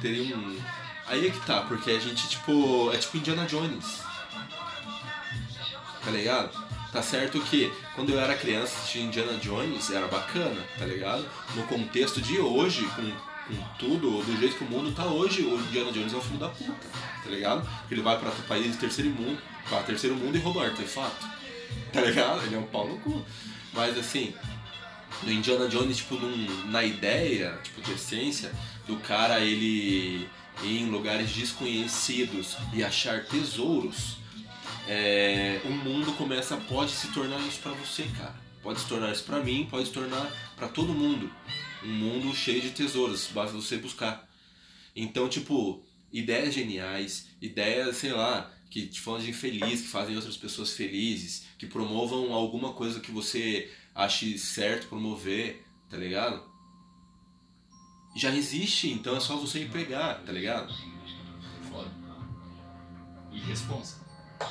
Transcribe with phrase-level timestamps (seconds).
[0.00, 0.58] teria um.
[1.06, 2.90] Aí é que tá, porque a gente, tipo.
[2.92, 4.02] É tipo Indiana Jones.
[6.04, 6.66] Tá ligado?
[6.92, 11.26] Tá certo que quando eu era criança assistir Indiana Jones era bacana, tá ligado?
[11.54, 13.10] No contexto de hoje, com,
[13.48, 16.38] com tudo, do jeito que o mundo tá hoje, o Indiana Jones é um filho
[16.38, 16.86] da puta,
[17.22, 17.68] tá ligado?
[17.90, 19.38] Ele vai pra país de terceiro mundo,
[19.68, 21.26] pra terceiro mundo e rouba artefato.
[21.92, 22.42] Tá ligado?
[22.44, 23.24] Ele é um pau no cu.
[23.72, 24.32] Mas assim,
[25.22, 28.52] no Indiana Jones, tipo, num, na ideia, tipo, de essência,
[28.86, 30.28] do cara ele
[30.62, 34.16] ir em lugares desconhecidos e achar tesouros,
[34.88, 38.34] é, o mundo começa, pode se tornar isso pra você, cara.
[38.62, 41.30] Pode se tornar isso pra mim, pode se tornar pra todo mundo.
[41.84, 44.28] Um mundo cheio de tesouros, basta você buscar.
[44.94, 50.72] Então, tipo, ideias geniais, ideias, sei lá, que te fazem feliz, que fazem outras pessoas
[50.72, 56.42] felizes, que promovam alguma coisa que você ache certo promover, tá ligado?
[58.16, 60.72] Já existe, então é só você ir pegar, tá ligado?
[61.70, 61.90] Foda.
[63.30, 63.96] E responsa.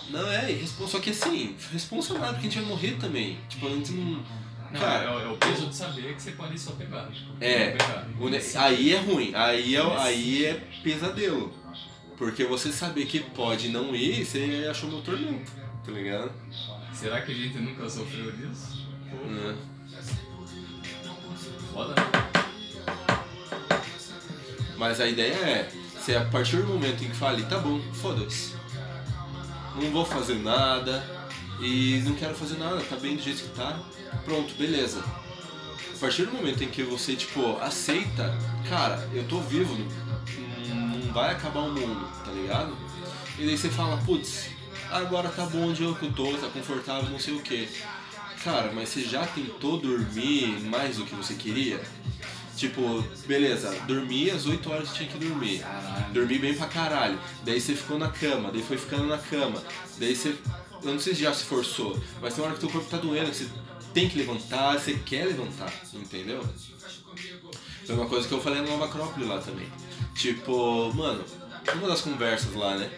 [0.10, 3.40] Não é, e responsa, só que assim, responsa nada porque a gente vai morrer também.
[3.50, 4.24] Tipo, a gente não.
[4.72, 7.10] Não, Cara, é, o- é o peso de saber que você pode só pegar.
[7.40, 8.08] É, pegar.
[8.60, 11.54] aí é ruim, aí é, aí é pesadelo.
[12.18, 15.52] Porque você saber que pode não ir, você achou meu tormento,
[15.86, 16.32] tá ligado?
[16.94, 18.88] Será que a gente nunca sofreu disso?
[19.12, 19.56] Pô, Né?
[21.74, 22.25] Foda, né?
[24.78, 28.54] Mas a ideia é, você a partir do momento em que fale, tá bom, foda-se.
[29.76, 31.04] Não vou fazer nada
[31.60, 33.80] e não quero fazer nada, tá bem do jeito que tá.
[34.24, 35.04] Pronto, beleza.
[35.94, 38.38] A partir do momento em que você, tipo, aceita,
[38.70, 39.78] cara, eu tô vivo,
[40.70, 42.76] não, vai acabar o mundo, tá ligado?
[43.40, 44.50] E daí você fala, putz,
[44.92, 47.68] agora tá bom onde eu tô, tá confortável, não sei o que.
[48.44, 51.82] Cara, mas você já tentou dormir mais do que você queria?
[52.56, 55.62] Tipo, beleza, dormi às 8 horas que tinha que dormir.
[56.14, 57.20] Dormi bem pra caralho.
[57.44, 59.62] Daí você ficou na cama, daí foi ficando na cama.
[59.98, 60.36] Daí você.
[60.84, 62.98] Eu não sei se já se forçou, mas tem uma hora que teu corpo tá
[62.98, 63.50] doendo, que você
[63.94, 66.48] tem que levantar, você quer levantar, entendeu?
[67.86, 69.68] Foi uma coisa que eu falei na Nova Acrópole lá também.
[70.14, 71.24] Tipo, mano,
[71.74, 72.92] uma das conversas lá, né?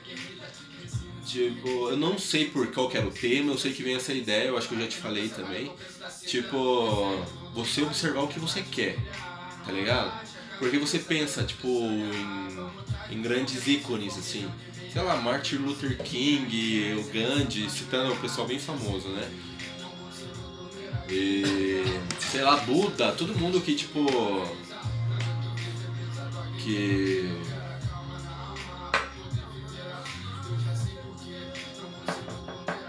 [1.25, 4.13] Tipo, eu não sei por qual que era o tema, eu sei que vem essa
[4.13, 5.71] ideia, eu acho que eu já te falei também.
[6.25, 7.23] Tipo,
[7.53, 8.97] você observar o que você quer,
[9.67, 10.11] tá ligado?
[10.57, 12.71] Porque você pensa, tipo, em,
[13.11, 14.49] em grandes ícones, assim.
[14.91, 19.29] Sei lá, Martin Luther King, o Gandhi, citando o pessoal bem famoso, né?
[21.09, 21.83] E,
[22.19, 24.05] sei lá, Buda, todo mundo que, tipo.
[26.57, 27.31] Que.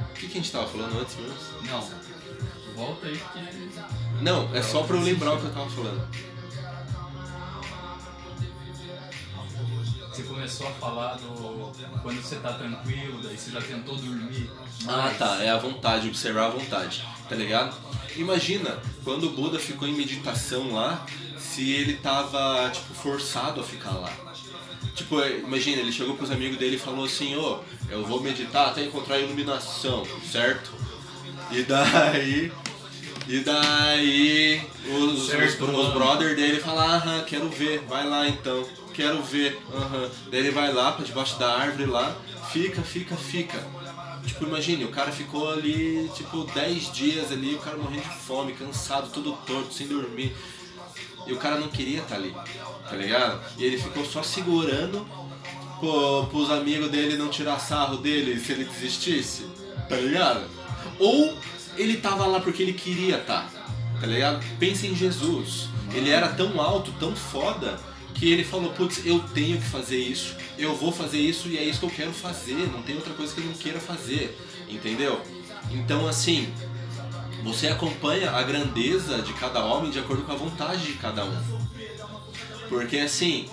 [0.08, 1.36] O que, que a gente tava falando antes mesmo?
[1.66, 1.88] Não.
[2.74, 4.24] Volta aí que.
[4.24, 6.08] Não, é só pra eu lembrar o que eu tava falando.
[10.18, 11.72] Você começou a falar do.
[12.02, 14.50] Quando você tá tranquilo, daí você já tentou dormir.
[14.84, 17.76] Ah, tá, é a vontade, observar a vontade, tá ligado?
[18.16, 21.06] Imagina, quando o Buda ficou em meditação lá,
[21.38, 24.12] se ele tava, tipo, forçado a ficar lá.
[24.96, 28.70] Tipo, é, imagina, ele chegou pros amigos dele e falou assim, ô, eu vou meditar
[28.70, 30.72] até encontrar a iluminação, certo?
[31.52, 32.50] E daí.
[33.28, 38.66] E daí os, os, Certo, os brother dele falam, aham, quero ver, vai lá então,
[38.98, 40.10] quero ver, aham.
[40.28, 42.16] Daí ele vai lá pra debaixo da árvore lá,
[42.50, 43.56] fica, fica, fica.
[44.26, 48.54] Tipo, imagine, o cara ficou ali, tipo, 10 dias ali, o cara morrendo de fome,
[48.54, 50.36] cansado, todo torto, sem dormir.
[51.28, 52.34] E o cara não queria estar ali,
[52.90, 53.40] tá ligado?
[53.56, 55.06] E ele ficou só segurando
[55.78, 59.46] pro, pros amigos dele não tirar sarro dele se ele desistisse,
[59.88, 60.44] tá ligado?
[60.98, 61.38] Ou
[61.76, 63.48] ele tava lá porque ele queria estar,
[64.00, 64.44] tá ligado?
[64.58, 65.68] Pensa em Jesus.
[65.94, 67.78] Ele era tão alto, tão foda,
[68.18, 71.62] que ele falou, putz, eu tenho que fazer isso, eu vou fazer isso e é
[71.62, 74.36] isso que eu quero fazer, não tem outra coisa que eu não queira fazer,
[74.68, 75.20] entendeu?
[75.70, 76.52] Então assim,
[77.44, 81.68] você acompanha a grandeza de cada homem de acordo com a vontade de cada um.
[82.68, 83.48] Porque assim,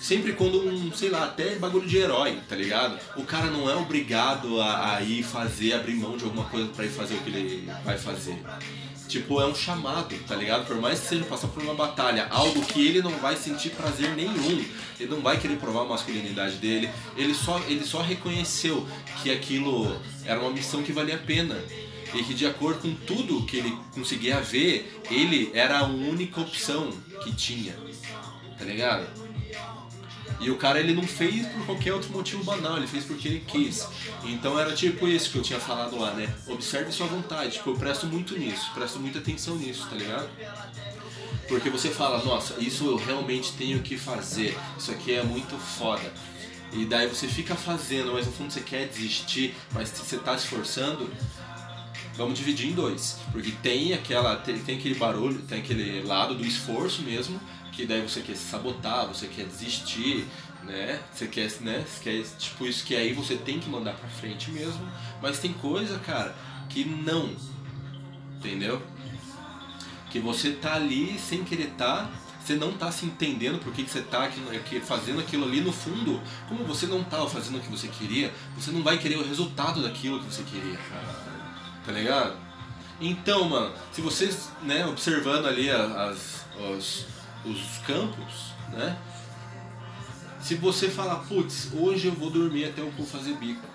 [0.00, 2.98] sempre quando um, sei lá, até bagulho de herói, tá ligado?
[3.16, 6.84] O cara não é obrigado a, a ir fazer, abrir mão de alguma coisa pra
[6.84, 8.38] ir fazer o que ele vai fazer.
[9.08, 10.66] Tipo, é um chamado, tá ligado?
[10.66, 14.10] Por mais que seja passar por uma batalha, algo que ele não vai sentir prazer
[14.10, 14.62] nenhum,
[15.00, 18.86] ele não vai querer provar a masculinidade dele, ele só, ele só reconheceu
[19.22, 21.58] que aquilo era uma missão que valia a pena.
[22.14, 26.90] E que de acordo com tudo que ele conseguia ver, ele era a única opção
[27.22, 27.74] que tinha.
[28.58, 29.06] Tá ligado?
[30.40, 33.40] E o cara ele não fez por qualquer outro motivo banal, ele fez porque ele
[33.40, 33.86] quis.
[34.24, 36.32] Então era tipo isso que eu tinha falado lá, né?
[36.46, 37.52] Observe sua vontade.
[37.52, 40.28] Tipo, eu presto muito nisso, presto muita atenção nisso, tá ligado?
[41.48, 46.12] Porque você fala, nossa, isso eu realmente tenho que fazer, isso aqui é muito foda.
[46.72, 51.10] E daí você fica fazendo, mas no fundo você quer desistir, mas você está esforçando.
[52.14, 56.44] Vamos dividir em dois, porque tem aquela tem, tem aquele barulho, tem aquele lado do
[56.44, 57.40] esforço mesmo,
[57.78, 60.26] que daí você quer se sabotar, você quer desistir,
[60.64, 61.00] né?
[61.14, 61.84] Você quer, né?
[61.86, 64.84] Você quer tipo isso que aí você tem que mandar para frente mesmo,
[65.22, 66.34] mas tem coisa, cara,
[66.68, 67.36] que não.
[68.36, 68.82] Entendeu?
[70.10, 72.10] Que você tá ali sem querer tá
[72.44, 74.26] você não tá se entendendo por que, que você tá
[74.82, 78.70] fazendo aquilo ali no fundo, como você não tava fazendo o que você queria, você
[78.70, 80.78] não vai querer o resultado daquilo que você queria,
[81.84, 82.38] tá ligado?
[82.98, 87.04] Então, mano, se vocês, né, observando ali as, os,
[87.44, 88.98] os campos, né,
[90.40, 93.66] se você falar, putz, hoje eu vou dormir até eu fazer bico,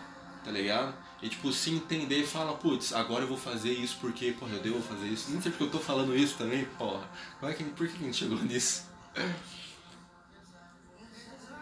[0.43, 0.93] tá ligado?
[1.21, 4.61] E tipo, se entender e fala, putz, agora eu vou fazer isso porque, porra, eu
[4.61, 5.31] devo fazer isso.
[5.31, 7.07] Não sei porque eu tô falando isso também, porra.
[7.39, 8.85] Como é que, por que a gente chegou nisso?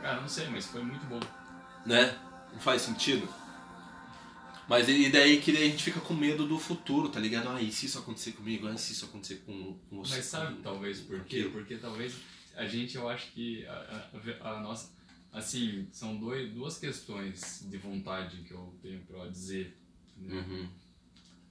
[0.01, 1.19] Cara, não sei, mas foi muito bom.
[1.85, 2.17] Né?
[2.51, 3.27] Não faz sentido?
[4.71, 7.49] Mas e daí que daí a gente fica com medo do futuro, tá ligado?
[7.49, 8.67] Ah, e se isso acontecer comigo?
[8.67, 10.15] Ah, e se isso acontecer com, com você?
[10.15, 11.49] Mas sabe talvez por quê?
[11.51, 12.15] Porque talvez
[12.55, 14.09] a gente, eu acho que a,
[14.41, 14.89] a, a nossa
[15.31, 19.77] Assim, são dois, duas questões de vontade que eu tenho para dizer.
[20.17, 20.35] Né?
[20.35, 20.69] Uhum.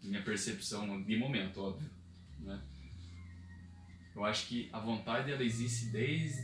[0.02, 1.88] Minha percepção de momento, óbvio.
[2.40, 2.60] Né?
[4.14, 6.42] Eu acho que a vontade ela existe desde.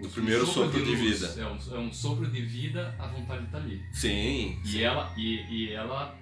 [0.00, 1.26] O primeiro sopro, de, de vida.
[1.38, 3.82] É um, é um, sopro de vida, a vontade está ali.
[3.92, 4.60] Sim.
[4.64, 4.82] E sim.
[4.82, 5.12] ela.
[5.16, 6.16] E, e ela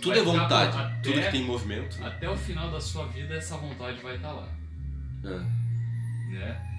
[0.00, 2.02] tudo é vontade, até, tudo que tem movimento.
[2.04, 4.48] Até o final da sua vida, essa vontade vai estar tá lá.
[5.24, 6.32] É.
[6.32, 6.70] Né?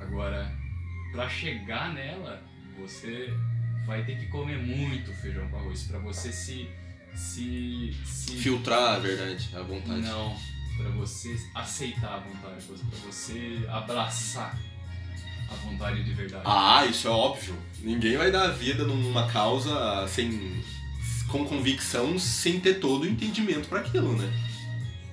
[0.00, 0.50] Agora,
[1.12, 2.42] para chegar nela,
[2.78, 3.34] você
[3.86, 6.68] vai ter que comer muito feijão com arroz para você se,
[7.14, 10.00] se, se filtrar a verdade, a vontade.
[10.00, 10.36] Não,
[10.76, 14.58] para você aceitar a vontade, para você abraçar
[15.52, 16.44] a vontade de verdade.
[16.46, 17.56] Ah, isso é óbvio.
[17.80, 20.62] Ninguém vai dar vida numa causa sem
[21.28, 24.30] com convicção, sem ter todo o entendimento para aquilo, né?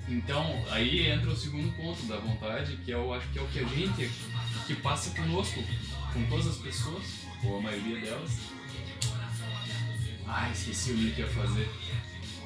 [0.06, 3.60] Então, aí entra o segundo ponto da vontade, que eu acho que é o que
[3.60, 4.10] a gente
[4.66, 5.62] que passa conosco
[6.12, 7.04] com todas as pessoas,
[7.44, 8.38] ou a maioria delas.
[10.26, 11.68] Ah, esqueci o que ia fazer.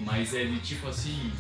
[0.01, 1.33] Mas é de tipo assim,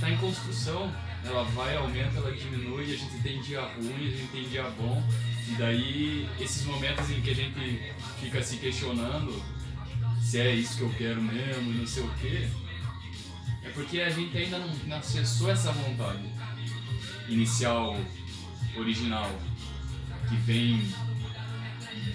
[0.00, 0.92] tá em construção,
[1.24, 5.02] ela vai, aumenta, ela diminui, a gente tem dia ruim, a gente tem dia bom.
[5.50, 9.42] E daí, esses momentos em que a gente fica se questionando
[10.20, 12.48] se é isso que eu quero mesmo e não sei o quê,
[13.64, 16.22] é porque a gente ainda não, não acessou essa vontade
[17.28, 17.96] inicial,
[18.76, 19.30] original,
[20.28, 20.76] que vem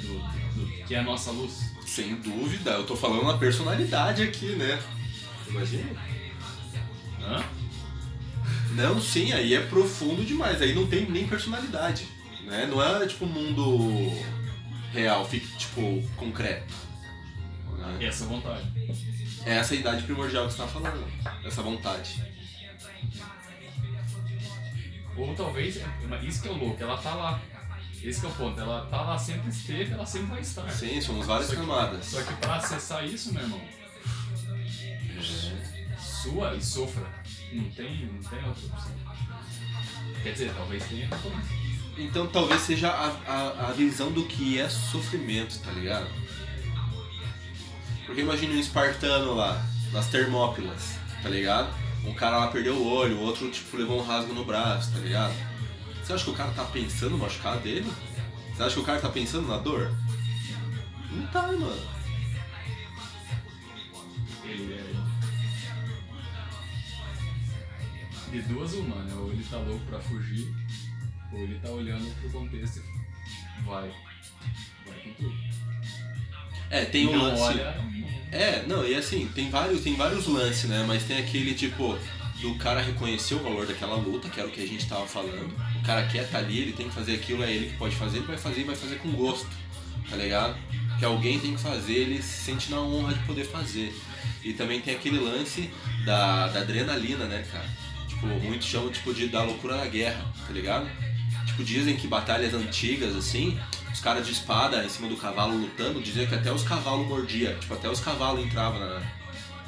[0.02, 0.20] do,
[0.54, 1.74] do, que é a nossa luz.
[1.88, 4.80] Sem dúvida, eu tô falando na personalidade aqui, né?
[5.50, 5.90] Imagina.
[7.20, 7.44] Hã?
[8.76, 12.08] Não, sim, aí é profundo demais, aí não tem nem personalidade.
[12.46, 12.66] Né?
[12.66, 14.12] Não é tipo mundo
[14.92, 16.74] real, fica tipo concreto.
[17.78, 18.06] Né?
[18.06, 18.72] Essa vontade.
[19.46, 21.06] É essa idade primordial que você tá falando,
[21.46, 22.24] essa vontade.
[25.16, 25.80] Ou talvez,
[26.24, 27.42] isso que é o louco, ela tá lá.
[28.02, 30.70] Esse é o ponto, ela tá lá, sempre esteve, ela sempre vai estar.
[30.70, 32.06] Sim, somos várias só que, camadas.
[32.06, 33.62] Só que pra acessar isso, meu irmão,
[35.18, 35.98] é.
[35.98, 37.06] sua e sofra.
[37.54, 38.92] Não tem, não tem outra opção.
[40.22, 41.08] Quer dizer, talvez tenha
[41.98, 46.08] Então talvez seja a, a, a visão do que é sofrimento, tá ligado?
[48.06, 51.74] Porque imagine um espartano lá, nas Termópilas, tá ligado?
[52.06, 55.00] Um cara lá perdeu o olho, o outro tipo levou um rasgo no braço, tá
[55.00, 55.34] ligado?
[56.04, 57.90] Você acha que o cara tá pensando no machucado dele?
[58.54, 59.90] Você acha que o cara tá pensando na dor?
[61.12, 61.94] Não tá, mano.
[68.32, 69.14] De duas uma, né?
[69.16, 70.52] Ou ele tá louco pra fugir,
[71.34, 73.92] ou ele tá olhando pro contexto e vai.
[74.86, 75.36] Vai com tudo.
[76.70, 77.42] É, tem um lance.
[77.42, 77.76] Olha...
[78.32, 80.84] É, não, e assim, tem vários, tem vários lances, né?
[80.88, 81.98] Mas tem aquele tipo
[82.42, 85.54] do cara reconhecer o valor daquela luta, que era o que a gente tava falando.
[85.80, 87.96] O cara quer estar tá ali, ele tem que fazer aquilo, é ele que pode
[87.96, 89.48] fazer, ele vai fazer e vai fazer com gosto,
[90.10, 90.58] tá ligado?
[91.00, 93.94] Que alguém tem que fazer, ele se sente na honra de poder fazer.
[94.44, 95.70] E também tem aquele lance
[96.06, 97.70] da, da adrenalina, né, cara?
[98.10, 100.90] Tipo, muitos chamam tipo, de, da loucura da guerra, tá ligado?
[101.54, 103.60] Tipo, dizem que batalhas antigas, assim,
[103.92, 107.56] os caras de espada em cima do cavalo lutando, diziam que até os cavalos mordia,
[107.60, 109.02] tipo, até os cavalos entravam na,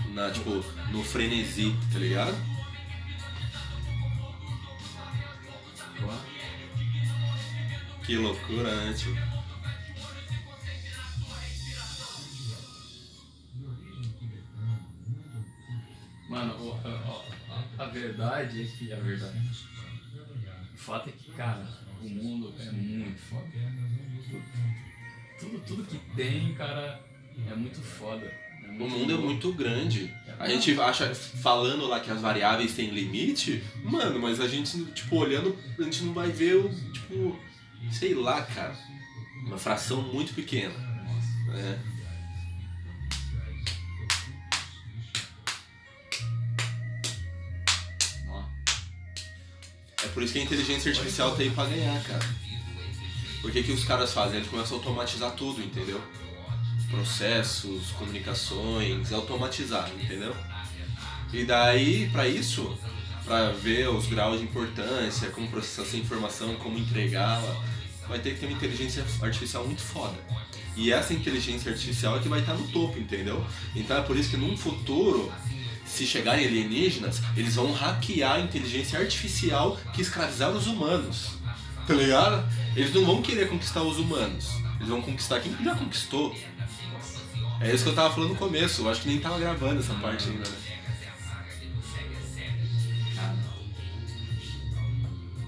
[0.09, 2.35] na, tipo, no frenesi, tá ligado?
[8.03, 9.15] Que loucura, né, tio?
[16.29, 19.39] Mano, a, a, a, verdade é que a verdade.
[20.85, 21.67] Fato é que, cara,
[22.01, 23.47] o mundo é muito foda.
[25.39, 27.01] Tudo, tudo que tem, cara,
[27.51, 28.31] é muito foda.
[28.63, 30.13] É muito O mundo é muito grande.
[30.39, 35.15] A gente acha, falando lá que as variáveis têm limite, mano, mas a gente, tipo,
[35.17, 37.37] olhando, a gente não vai ver o, tipo,
[37.91, 38.75] sei lá, cara,
[39.45, 41.51] uma fração muito pequena, Nossa.
[41.51, 41.79] né?
[50.15, 52.25] Por isso que a inteligência artificial tá aí pra ganhar, cara.
[53.41, 54.37] Por que, que os caras fazem?
[54.37, 56.01] Eles começam a automatizar tudo, entendeu?
[56.89, 60.33] Processos, comunicações, automatizar, entendeu?
[61.33, 62.79] E daí, pra isso,
[63.25, 67.61] pra ver os graus de importância, como processar essa informação, como entregá-la,
[68.07, 70.15] vai ter que ter uma inteligência artificial muito foda.
[70.77, 73.45] E essa inteligência artificial é que vai estar no topo, entendeu?
[73.75, 75.29] Então é por isso que num futuro,
[75.85, 81.31] se chegarem alienígenas, eles vão hackear a inteligência artificial que escravizaram os humanos.
[81.87, 82.47] Tá ligado?
[82.75, 84.49] Eles não vão querer conquistar os humanos.
[84.77, 86.35] Eles vão conquistar quem já conquistou.
[87.61, 88.81] É isso que eu tava falando no começo.
[88.81, 90.55] Eu acho que nem tava gravando essa parte ainda, né?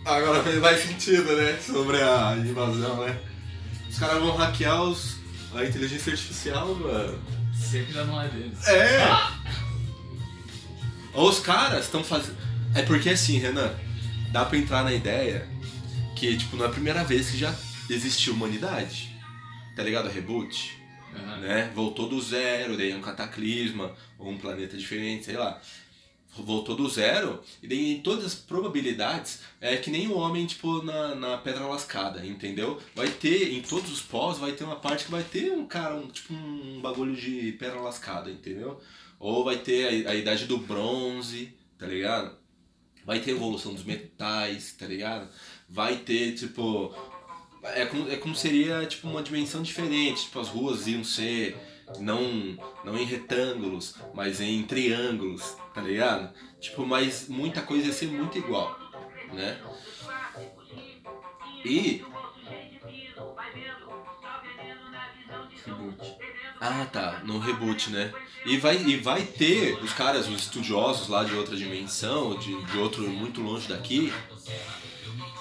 [0.06, 0.18] cara.
[0.18, 1.58] Agora mais sentido, né?
[1.60, 3.20] Sobre a invasão, né?
[3.90, 5.18] Os caras vão hackear os,
[5.54, 7.20] a inteligência artificial, mano.
[7.54, 8.68] Sempre não é deles.
[8.68, 9.00] É!
[11.18, 12.38] Ou os caras estão fazendo.
[12.76, 13.74] É porque assim, Renan,
[14.32, 15.48] dá pra entrar na ideia
[16.16, 17.54] que, tipo, não é a primeira vez que já
[17.90, 19.16] existiu humanidade.
[19.76, 20.08] Tá ligado?
[20.08, 20.80] A reboot,
[21.16, 21.38] Aham.
[21.38, 21.72] né?
[21.74, 25.60] Voltou do zero, daí é um cataclisma, ou um planeta diferente, sei lá.
[26.38, 30.84] Voltou do zero, e daí em todas as probabilidades é que nem o homem, tipo,
[30.84, 32.80] na, na pedra lascada, entendeu?
[32.96, 35.96] Vai ter, em todos os pós, vai ter uma parte que vai ter um cara,
[35.96, 38.80] um, tipo um bagulho de pedra lascada, entendeu?
[39.20, 42.36] Ou vai ter a, a idade do bronze, tá ligado?
[43.06, 45.30] Vai ter a evolução dos metais, tá ligado?
[45.70, 46.94] Vai ter, tipo.
[47.64, 50.24] É como, é como seria tipo uma dimensão diferente.
[50.24, 51.58] Tipo, as ruas iam ser
[52.00, 56.34] não, não em retângulos, mas em triângulos, tá ligado?
[56.60, 58.78] Tipo, mas muita coisa ia ser muito igual,
[59.34, 59.62] né?
[61.64, 62.04] E.
[65.66, 66.37] Reboot.
[66.60, 68.12] Ah tá, no reboot, né?
[68.46, 72.78] E vai, e vai ter os caras, os estudiosos lá de outra dimensão, de, de
[72.78, 74.12] outro muito longe daqui,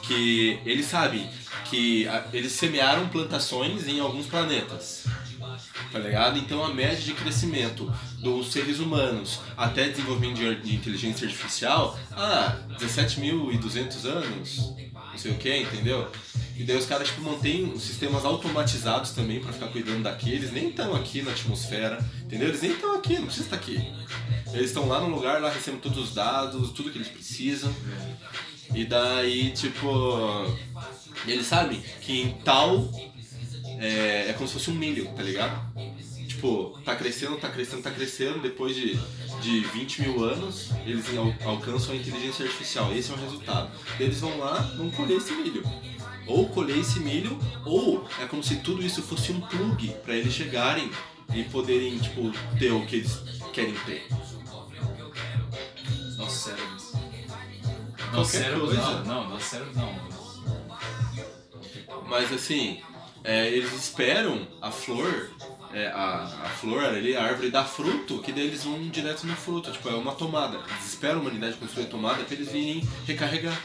[0.02, 1.28] que eles sabem
[1.70, 5.04] que a- eles semearam plantações em alguns planetas.
[5.96, 6.38] Tá ligado?
[6.38, 14.04] Então a média de crescimento dos seres humanos até desenvolvimento de, inteligência artificial, ah, 17.200
[14.04, 16.06] anos, não sei o que, entendeu?
[16.54, 20.32] E daí os caras tipo, mantêm sistemas automatizados também pra ficar cuidando daqui.
[20.32, 22.48] Eles nem estão aqui na atmosfera, entendeu?
[22.48, 23.76] Eles nem estão aqui, não precisa estar aqui.
[24.52, 27.74] Eles estão lá no lugar, lá recebem todos os dados, tudo que eles precisam.
[28.74, 29.88] E daí, tipo.
[31.26, 32.90] Eles sabem que em tal.
[33.78, 35.60] É, é como se fosse um milho, tá ligado?
[36.26, 38.40] Tipo, tá crescendo, tá crescendo, tá crescendo.
[38.40, 38.98] Depois de,
[39.40, 42.92] de 20 mil anos, eles al- alcançam a inteligência artificial.
[42.94, 43.70] Esse é o resultado.
[43.98, 45.62] Eles vão lá, vão colher esse milho.
[46.26, 50.34] Ou colher esse milho, ou é como se tudo isso fosse um plug pra eles
[50.34, 50.90] chegarem
[51.34, 53.18] e poderem, tipo, ter o que eles
[53.52, 54.06] querem ter.
[56.16, 56.92] Nossos cérebros.
[58.12, 59.94] Nossos cérebros não, não, nossos cérebros não.
[62.08, 62.80] Mas assim,
[63.26, 65.30] é, eles esperam a flor,
[65.74, 69.34] é, a, a flor ali, a árvore dar fruto, que daí eles vão direto no
[69.34, 69.72] fruto.
[69.72, 70.60] Tipo, é uma tomada.
[70.70, 73.60] Eles esperam a humanidade construir a tomada pra eles virem recarregar.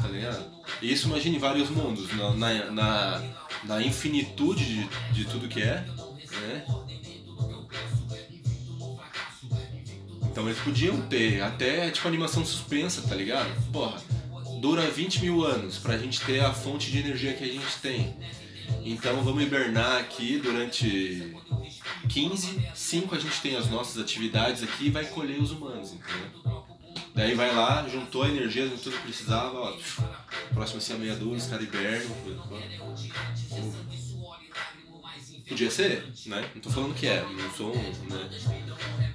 [0.00, 0.50] Tá ligado?
[0.80, 3.22] E isso imagine vários mundos, na, na, na,
[3.64, 5.84] na infinitude de, de tudo que é,
[6.40, 6.64] né?
[10.30, 13.50] Então eles podiam ter até tipo animação suspensa, tá ligado?
[13.70, 14.00] Porra,
[14.60, 18.14] dura 20 mil anos pra gente ter a fonte de energia que a gente tem.
[18.84, 21.34] Então vamos hibernar aqui durante
[22.08, 26.64] 15, 5 a gente tem as nossas atividades aqui e vai colher os humanos, entendeu?
[27.14, 29.76] Daí vai lá, juntou a energia, juntou o que precisava, ó,
[30.52, 32.16] próximo assim a meia dúzia, os caras hibernam.
[35.48, 36.48] Podia ser, né?
[36.54, 38.30] Não tô falando que é, não sou um, né,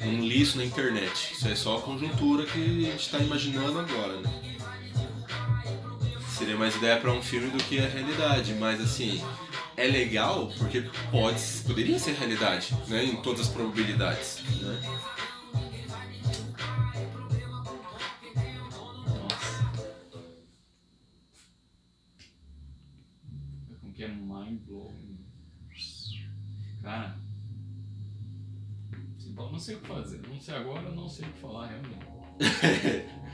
[0.01, 1.31] um liço na internet.
[1.31, 4.54] Isso é só a conjuntura que a gente tá imaginando agora, né?
[6.45, 9.19] Seria mais ideia pra um filme do que a realidade, mas assim,
[9.75, 13.03] é legal porque pode, poderia ser realidade, né?
[13.03, 14.79] Em todas as probabilidades, né?
[23.95, 25.17] Que é mind blowing?
[26.83, 27.17] Cara.
[29.35, 30.21] Não sei o que fazer.
[30.27, 33.15] Não sei agora, não sei o que falar realmente.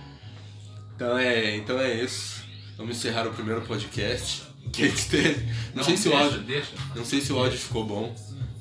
[0.94, 2.41] Então é, então é isso.
[2.78, 5.44] Vamos encerrar o primeiro podcast que a gente teve.
[5.74, 6.40] Não, Não, sei se o deixa, áudio.
[6.42, 6.72] deixa.
[6.96, 8.16] Não sei se o áudio ficou bom,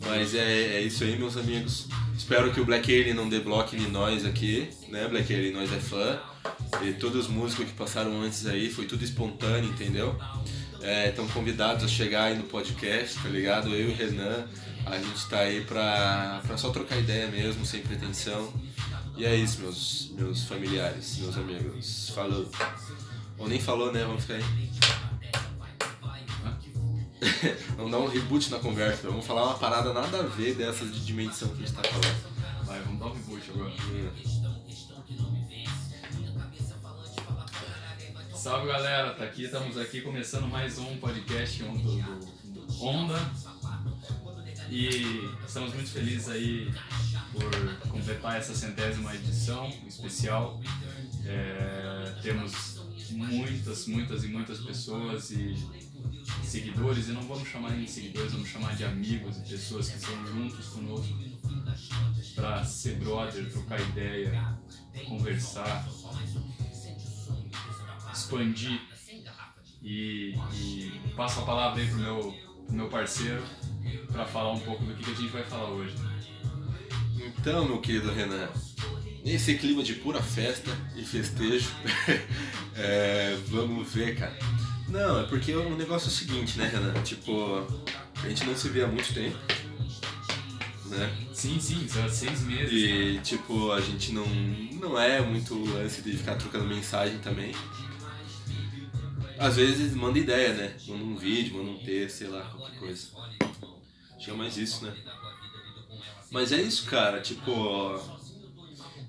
[0.07, 1.87] mas é, é isso aí, meus amigos.
[2.17, 5.09] Espero que o Black Alien não debloque em nós aqui, né?
[5.09, 6.21] Black Alien, nós é fã.
[6.83, 10.17] E todos os músicos que passaram antes aí, foi tudo espontâneo, entendeu?
[11.09, 13.69] Estão convidados a chegar aí no podcast, tá ligado?
[13.75, 14.47] Eu e o Renan,
[14.87, 18.53] a gente tá aí pra, pra só trocar ideia mesmo, sem pretensão.
[19.17, 22.11] E é isso, meus, meus familiares, meus amigos.
[22.15, 22.49] Falou.
[23.41, 24.05] Ou nem falou, né?
[24.05, 24.71] Vamos ficar aí.
[27.77, 29.09] Vamos dar um reboot na conversa.
[29.09, 32.65] Vamos falar uma parada nada a ver dessas de dimensão que a gente tá falando.
[32.65, 33.73] Vai, vamos dar um reboot agora.
[38.35, 43.19] Salve galera, tá aqui, estamos aqui começando mais um podcast on- do, do- do Onda.
[44.71, 46.73] E estamos muito felizes aí
[47.33, 50.61] por completar essa centésima edição especial.
[51.27, 52.80] É, temos
[53.13, 55.55] muitas, muitas e muitas pessoas e
[56.45, 59.99] seguidores, e não vamos chamar nem de seguidores, vamos chamar de amigos e pessoas que
[59.99, 61.19] estão juntos conosco
[62.35, 64.59] para ser brother, trocar ideia,
[65.07, 65.89] conversar,
[68.13, 68.81] expandir.
[69.83, 72.35] E, e passo a palavra aí pro meu,
[72.67, 73.43] pro meu parceiro
[74.13, 75.95] para falar um pouco do que, que a gente vai falar hoje.
[77.39, 78.49] Então, meu querido Renan,
[79.25, 81.71] nesse clima de pura festa e festejo,
[82.77, 84.39] é, vamos ver, cara.
[84.89, 86.93] Não, é porque o negócio é o seguinte, né, Renan?
[87.03, 87.67] Tipo,
[88.23, 89.37] a gente não se vê há muito tempo,
[90.87, 91.17] né?
[91.33, 92.73] Sim, sim, são seis meses.
[92.73, 97.55] E, tipo, a gente não, não é muito lance de ficar trocando mensagem também.
[99.39, 100.77] Às vezes manda ideia, né?
[100.87, 103.09] Manda um vídeo, manda um texto, sei lá, qualquer coisa.
[104.17, 104.95] Acho que é mais isso, né?
[106.31, 107.21] Mas é isso, cara.
[107.21, 107.99] Tipo,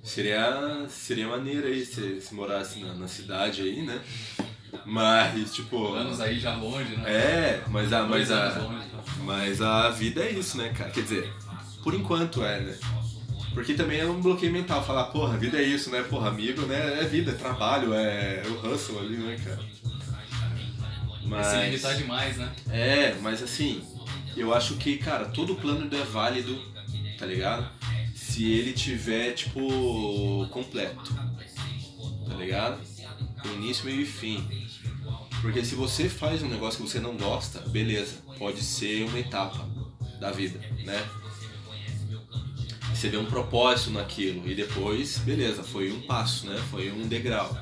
[0.03, 3.99] seria, seria maneiro aí se, se morasse na, na cidade aí, né?
[4.85, 5.93] Mas, tipo.
[5.93, 7.09] Anos aí já longe, né?
[7.09, 8.85] É, mas a, mas a, tá?
[9.23, 10.89] mas a vida é isso, né, cara?
[10.89, 11.33] Quer dizer,
[11.83, 12.77] por enquanto é, né?
[13.53, 16.01] Porque também é um bloqueio mental, falar, porra, a vida é isso, né?
[16.03, 17.01] Porra, amigo, né?
[17.01, 19.59] É vida, é trabalho, é o hustle ali, né, cara?
[21.39, 22.51] É se limitar demais, né?
[22.69, 23.83] É, mas assim,
[24.35, 26.59] eu acho que, cara, todo plano é válido,
[27.17, 27.69] tá ligado?
[28.31, 31.13] Se ele tiver, tipo, completo,
[32.25, 32.79] tá ligado?
[33.55, 34.41] Início, meio e fim.
[35.41, 39.67] Porque se você faz um negócio que você não gosta, beleza, pode ser uma etapa
[40.17, 41.05] da vida, né?
[42.93, 46.55] Você vê um propósito naquilo e depois, beleza, foi um passo, né?
[46.71, 47.53] Foi um degrau.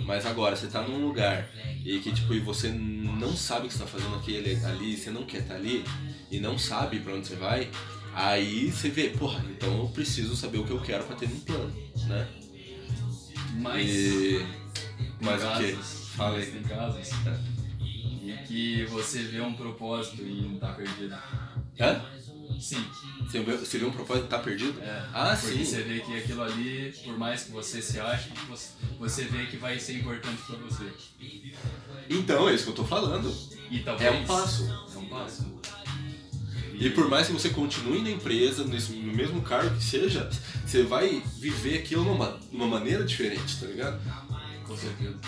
[0.00, 1.48] Mas agora, você tá num lugar
[1.84, 5.10] e que tipo, e você não sabe o que você tá fazendo aquele, ali, você
[5.10, 5.84] não quer estar ali
[6.32, 7.70] e não sabe pra onde você vai,
[8.14, 11.40] aí você vê, porra, então eu preciso saber o que eu quero pra ter um
[11.40, 11.72] plano,
[12.06, 12.28] né?
[13.54, 13.88] Mas.
[13.88, 14.46] E.
[15.20, 15.76] Mas o quê?
[16.18, 16.46] aí.
[16.46, 17.08] Tem casos.
[18.22, 21.16] E que você vê um propósito e não tá perdido.
[21.78, 22.00] Hã?
[22.60, 22.84] Sim.
[23.22, 24.80] Você vê, você vê um propósito e tá perdido?
[24.82, 25.64] É, Ah, porque sim.
[25.64, 28.68] você vê que aquilo ali, por mais que você se ache, você,
[28.98, 30.92] você vê que vai ser importante pra você.
[32.10, 33.34] Então, é isso que eu tô falando.
[33.70, 34.12] E talvez.
[34.12, 34.64] É um passo.
[34.94, 35.46] É um passo.
[36.80, 40.30] E por mais que você continue na empresa, no mesmo cargo que seja,
[40.64, 44.00] você vai viver aquilo de uma, maneira diferente, tá ligado?
[44.66, 45.18] Com certeza.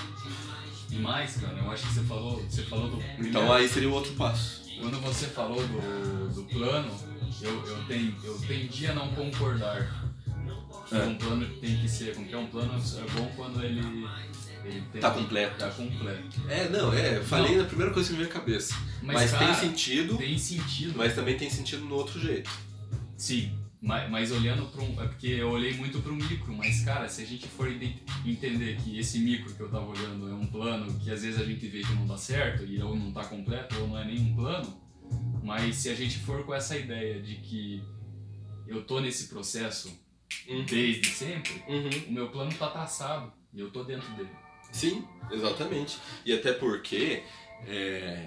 [0.91, 2.97] E mais, cara, eu acho que você falou, você falou do.
[2.97, 4.63] Então primeiro- aí seria o outro passo.
[4.81, 6.91] Quando você falou do, do plano,
[7.41, 10.03] eu, eu, ten, eu tendi a não concordar.
[10.91, 11.05] É.
[11.05, 13.81] um plano tem que ser, porque um plano é bom quando ele,
[14.65, 15.59] ele Tá completo.
[15.59, 16.41] Tá completo.
[16.49, 18.75] É, não, é, eu falei na primeira coisa que me veio à cabeça.
[19.03, 20.95] Mas, Mas, cara, tem sentido, Tem sentido.
[20.97, 22.51] mas também tem sentido no outro jeito.
[23.17, 25.03] Sim, mas, mas olhando para um.
[25.03, 27.69] É porque eu olhei muito para um micro, mas cara, se a gente for
[28.25, 31.45] entender que esse micro que eu tava olhando é um plano que às vezes a
[31.45, 34.35] gente vê que não dá certo, e ou não tá completo, ou não é nenhum
[34.35, 34.81] plano,
[35.43, 37.83] mas se a gente for com essa ideia de que
[38.69, 40.01] eu tô nesse processo
[40.49, 40.65] Uhum.
[40.65, 41.91] desde sempre, Uhum.
[42.09, 44.31] o meu plano tá traçado e eu tô dentro dele.
[44.73, 45.99] Sim, exatamente.
[46.25, 47.23] E até porque
[47.69, 48.27] é,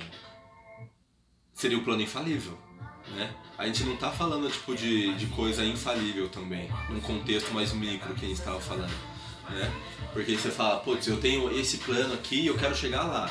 [1.54, 2.58] seria o plano infalível,
[3.16, 3.34] né?
[3.58, 8.14] A gente não tá falando tipo de, de coisa infalível também, num contexto mais micro
[8.14, 8.94] que a gente estava falando,
[9.50, 9.72] né?
[10.14, 13.30] Porque você fala, putz, eu tenho esse plano aqui e eu quero chegar lá.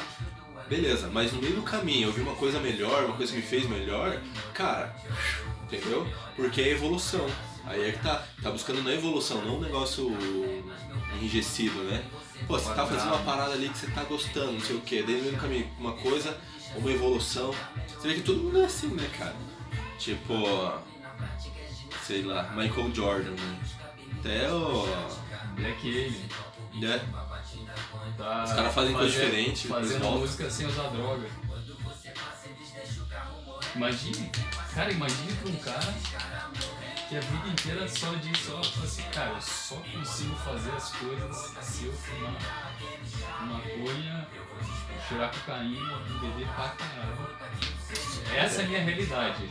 [0.68, 3.44] Beleza, mas no meio do caminho eu vi uma coisa melhor, uma coisa que me
[3.44, 4.18] fez melhor,
[4.54, 4.96] cara,
[5.64, 6.06] entendeu?
[6.34, 7.26] Porque é evolução.
[7.66, 10.10] Aí é que tá, tá buscando na evolução, não um negócio
[11.16, 12.04] enrijecido, né?
[12.46, 15.02] Pô, você tá fazendo uma parada ali que você tá gostando, não sei o que,
[15.02, 16.36] daí no meio do caminho, uma coisa,
[16.76, 17.54] uma evolução.
[17.88, 19.34] Você vê que todo mundo é assim, né, cara?
[19.98, 20.34] Tipo,
[22.02, 23.60] sei lá, Michael Jordan, né?
[24.20, 24.86] Até o.
[25.54, 26.28] Black Alien.
[26.74, 27.00] Né?
[28.18, 30.20] tá Os caras fazem coisa diferente, Fazendo voltam.
[30.20, 31.28] música sem usar droga.
[33.76, 34.30] Imagine,
[34.74, 35.94] cara, imagine pra um cara
[37.14, 40.90] que a vida inteira só diz, só fala assim, cara, eu só consigo fazer as
[40.96, 42.32] coisas se eu fumar
[43.40, 44.28] maconha,
[45.08, 47.36] cheirar cocaína, beber pra caralho.
[48.34, 49.48] Essa é a minha realidade.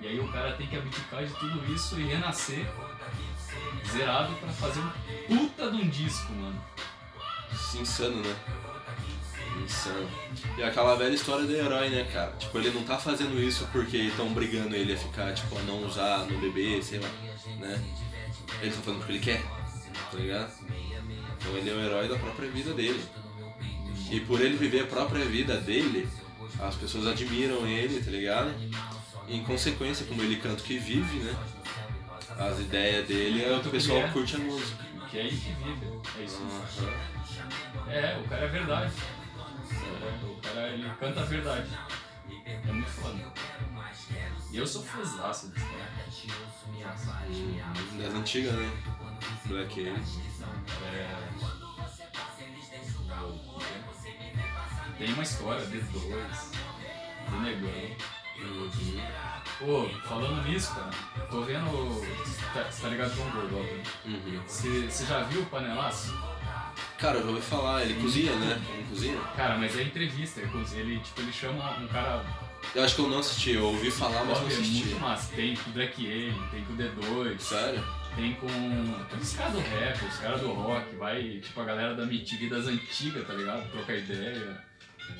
[0.00, 2.66] E aí o cara tem que abdicar de tudo isso e renascer
[3.92, 4.90] zerado pra fazer um
[5.26, 6.64] puta de um disco, mano.
[7.74, 8.34] Insano, né?
[9.64, 10.08] Insano.
[10.56, 12.32] E aquela velha história do herói, né, cara?
[12.38, 15.84] Tipo, ele não tá fazendo isso porque estão brigando ele a ficar, tipo, a não
[15.84, 17.08] usar, não beber, sei lá,
[17.58, 17.82] né?
[18.60, 19.42] Ele tá fazendo porque ele quer,
[20.10, 20.52] tá ligado?
[21.38, 23.02] Então ele é o herói da própria vida dele.
[24.10, 26.08] E por ele viver a própria vida dele,
[26.60, 28.54] as pessoas admiram ele, tá ligado?
[29.28, 31.36] E em consequência, como ele canta o que vive, né?
[32.38, 34.08] As ideias dele, é o pessoal é.
[34.08, 34.86] curte a música.
[35.10, 36.00] Que é aí que vive.
[36.18, 36.40] É isso.
[36.40, 37.18] Aham.
[37.90, 38.92] É, o cara é verdade.
[40.08, 41.68] É, o cara ele canta a verdade.
[42.44, 43.32] É muito foda.
[44.50, 45.90] E eu sou fãzaço desse cara.
[47.98, 48.72] Das antigas, né?
[49.46, 50.02] Black Alien.
[50.84, 51.18] É...
[54.98, 55.92] Tem uma história, D2,
[57.30, 57.96] do Negão.
[59.58, 60.90] Pô, falando nisso, cara,
[61.30, 61.66] tô vendo.
[62.54, 63.82] Tá, você tá ligado com o Gordo, óbvio.
[64.06, 64.40] Uhum.
[64.46, 66.16] Você você já viu o panelaço?
[66.96, 68.60] Cara, eu já ouvi falar, ele cozinha, né?
[68.72, 69.18] Ele cozinha?
[69.36, 72.24] Cara, mas é entrevista, ele, cozinha- ele, tipo, ele chama um cara.
[72.74, 74.84] Eu acho que eu não assisti, eu ouvi falar, mas não é assisti.
[74.86, 75.34] muito massa.
[75.34, 77.84] Tem com o Alien, tem com o D2, Sério?
[78.14, 78.46] tem com.
[78.46, 82.48] Tem os caras do rap, os caras do rock, vai, tipo, a galera da MTV
[82.48, 83.68] das antigas, tá ligado?
[83.72, 84.62] Trocar ideia.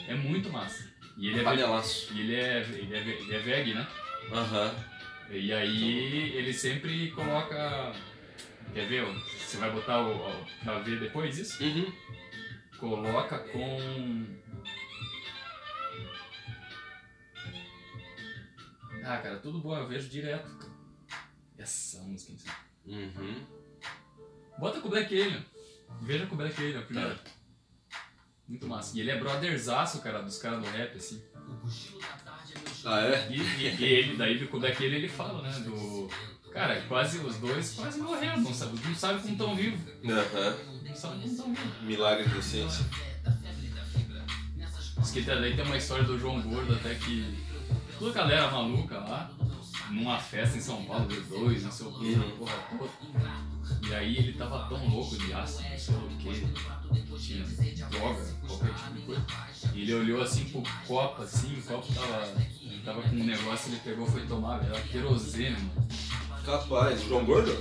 [0.06, 0.84] É muito massa.
[1.16, 2.12] E ele é, ve- Panelaço.
[2.12, 3.86] e ele é, ele é, ve- ele é veg, né?
[4.32, 4.74] Aham.
[5.30, 7.92] E aí ele sempre coloca.
[8.72, 9.04] Quer ver?
[9.38, 10.16] Você vai botar o.
[10.16, 11.62] o pra ver depois isso?
[11.62, 11.92] Uhum.
[12.78, 14.26] Coloca com.
[19.04, 20.48] Ah, cara, tudo bom, eu vejo direto.
[21.56, 22.48] Essa música em si.
[22.86, 23.46] Uhum.
[24.58, 25.44] Bota com o Black Alien.
[26.02, 27.18] Veja com o Black Alien primeiro.
[28.48, 28.96] Muito massa.
[28.96, 31.22] E ele é brotherzaço, cara, dos caras do rap, assim.
[32.84, 33.28] Ah, é?
[33.30, 36.08] E, e- e ele, daí Black Alien ele fala, né, do...
[36.52, 39.80] Cara, quase os dois quase morreram, não sabe, não sabe como estão vivos.
[40.04, 40.56] Aham.
[40.82, 41.82] Não sabe como estão vivos.
[41.82, 42.84] Milagre de ciência.
[44.98, 47.38] Diz que daí tem uma história do João Gordo até que
[47.98, 49.30] toda a galera maluca lá,
[49.90, 52.30] numa festa em São Paulo, dois, não sei o que, Uhum.
[52.38, 53.48] porra toda.
[53.88, 58.74] E aí ele tava tão louco de ácido, não sei o que, tinha droga, qualquer
[58.74, 59.26] tipo de coisa.
[59.74, 62.32] E ele olhou assim pro copo, assim, o copo tava,
[62.84, 65.88] tava com um negócio, ele pegou e foi tomar, era querosene, mano.
[66.44, 67.52] Capaz, João Gordo?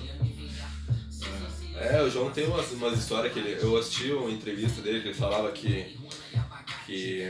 [1.76, 3.62] É, É, o João tem umas, umas histórias que ele.
[3.62, 5.96] Eu assisti uma entrevista dele que ele falava que.
[6.86, 7.22] que.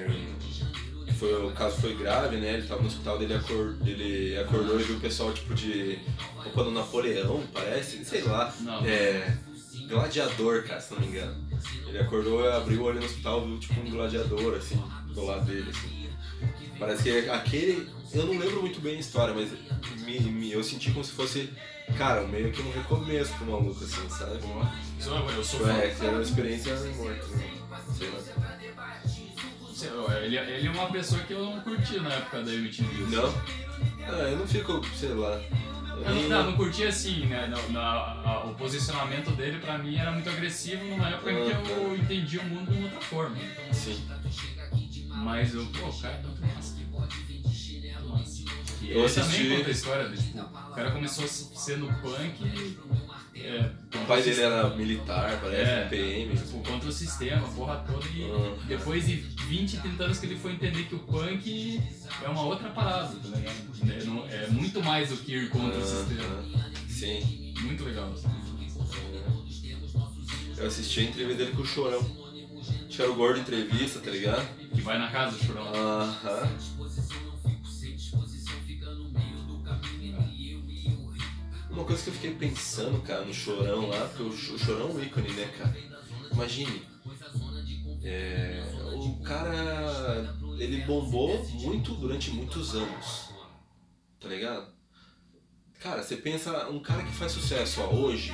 [1.17, 2.53] Foi, o caso foi grave, né?
[2.56, 5.99] Ele tava no hospital dele acor, ele acordou e viu o pessoal tipo de.
[6.36, 8.53] roupa do Napoleão, parece, sei lá.
[8.86, 9.36] É.
[9.88, 11.47] Gladiador, cara, se não me engano.
[11.88, 14.82] Ele acordou, abriu o olho no hospital, viu tipo um gladiador, assim,
[15.13, 16.10] do lado dele, assim.
[16.77, 17.89] Parece que aquele.
[18.13, 19.49] Eu não lembro muito bem a história, mas
[20.01, 21.49] me, me- eu senti como se fosse,
[21.97, 24.39] cara, meio que um recomeço pro maluco, assim, sabe?
[24.99, 25.95] sou- eu sou É, fã.
[25.99, 27.49] que era uma experiência morta, né?
[27.97, 28.19] Sei lá.
[29.78, 33.16] Sei lá, Ele, ele é uma pessoa que eu não curti na época da MTV.
[33.16, 33.28] Não?
[34.08, 35.40] Ah, eu não fico, sei lá.
[36.04, 37.48] Eu não, não, não curti assim, né?
[37.70, 41.96] Na- a- o posicionamento dele pra mim era muito agressivo numa época em que eu
[41.96, 43.36] entendi o mundo de uma outra forma.
[43.72, 44.04] Sim.
[45.10, 46.76] Mas eu, pô, o cara é muito massa.
[48.82, 51.78] E Eu ele assisti- também conta a história, de, tipo, o cara começou a ser
[51.78, 52.78] no punk.
[53.43, 55.86] É, O pai dele era militar, parece, É.
[55.86, 56.36] um PM.
[56.38, 58.06] Tipo, contra o sistema, porra toda.
[58.15, 58.58] E Uhum.
[58.67, 61.82] depois de 20, 30 anos que ele foi entender que o punk
[62.23, 64.28] é uma outra parada, tá ligado?
[64.32, 66.23] É, é muito mais do que ir contra o sistema.
[66.23, 66.71] Aham.
[66.89, 67.54] Sim.
[67.62, 68.12] Muito legal.
[68.13, 68.28] assim.
[70.58, 72.00] Eu assisti a entrevista dele com o Chorão.
[72.00, 74.47] Acho que era o Gordo Entrevista, tá ligado?
[74.73, 75.67] Que vai na casa do Chorão.
[75.67, 76.50] Aham.
[81.78, 84.90] Uma coisa que eu fiquei pensando, cara, no Chorão lá, porque o Ch- o Chorão
[84.90, 85.78] é um ícone, né, cara?
[86.32, 86.82] Imagine.
[88.04, 88.63] é,
[88.96, 93.30] o cara, ele bombou muito durante muitos anos,
[94.20, 94.68] tá ligado?
[95.80, 98.34] Cara, você pensa, um cara que faz sucesso ó, hoje,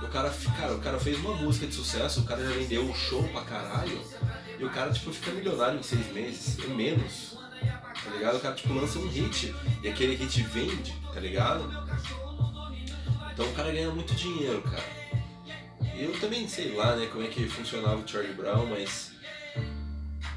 [0.00, 2.94] o cara, cara, o cara fez uma música de sucesso, o cara já vendeu um
[2.94, 4.00] show pra caralho,
[4.58, 7.36] e o cara, tipo, fica milionário em seis meses, em menos,
[8.04, 8.36] tá ligado?
[8.36, 11.64] O cara, tipo, lança um hit, e aquele hit vende, tá ligado?
[13.32, 15.02] Então o cara ganha muito dinheiro, cara.
[15.96, 19.12] Eu também sei lá, né, como é que funcionava o Charlie Brown, mas.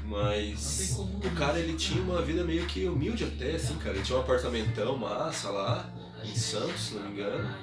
[0.04, 0.96] Mas.
[0.98, 3.96] O cara ele tinha uma vida meio que humilde até, assim, cara.
[3.96, 5.90] Ele tinha um apartamentão massa lá,
[6.24, 7.54] em Santos, se não me engano.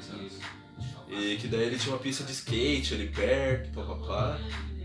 [1.10, 4.40] E que daí ele tinha uma pista de skate ali perto, papapá,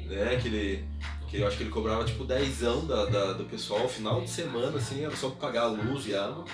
[0.07, 0.39] né?
[0.41, 0.89] Que ele.
[1.29, 4.79] Que eu acho que ele cobrava tipo dezão da, da, do pessoal final de semana,
[4.79, 6.45] assim, era só pra pagar a luz e água.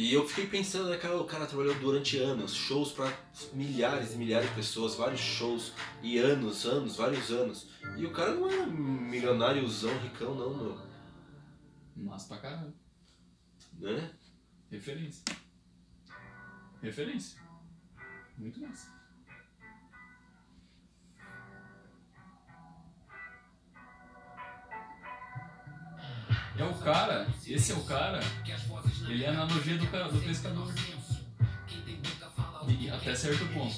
[0.00, 3.14] E eu fiquei pensando, né, cara, o cara trabalhou durante anos, shows para
[3.52, 7.68] milhares e milhares de pessoas, vários shows, e anos, anos, vários anos.
[7.98, 10.78] E o cara não era milionáriozão, ricão, não, meu.
[11.94, 12.72] Mas pra caramba.
[13.74, 14.10] Né?
[14.70, 15.22] Referência.
[16.80, 17.38] Referência.
[18.38, 18.99] Muito massa.
[26.60, 28.20] É o cara, esse é o cara,
[29.08, 30.70] ele é a analogia do, cara, do pescador.
[32.68, 33.74] E até certo ponto.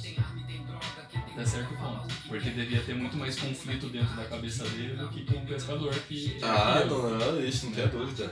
[1.33, 2.14] Até certo ponto.
[2.29, 5.95] Porque devia ter muito mais conflito dentro da cabeça dele do que com o pescador
[6.09, 6.38] que.
[6.42, 8.31] Ah, não, não, isso não tem dúvida.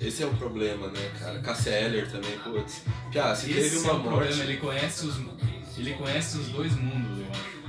[0.00, 1.38] Esse é o problema, né, cara?
[1.40, 2.82] Cassia Eller também, putz.
[3.12, 4.08] Piá, se Esse teve uma é o morte.
[4.16, 5.16] problema, ele conhece os.
[5.78, 7.62] Ele conhece os dois mundos, eu acho.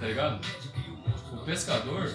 [0.00, 0.46] Tá ligado?
[1.32, 2.10] O pescador,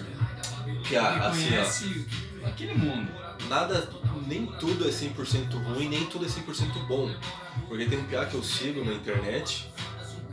[0.88, 2.21] Piá, ele assim, ó.
[2.42, 3.10] Conhece aquele mundo.
[3.48, 3.88] nada,
[4.26, 7.10] nem tudo é 100% ruim, nem tudo é 100% bom.
[7.68, 9.68] Porque tem um piá que eu sigo na internet,